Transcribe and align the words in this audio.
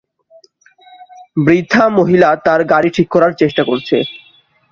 বৃদ্ধা 1.37 1.83
মহিলা 1.97 2.29
তার 2.45 2.61
গাড়ি 2.71 2.89
ঠিক 2.97 3.07
করার 3.11 3.33
চেষ্টা 3.41 3.63
করছে 3.63 3.97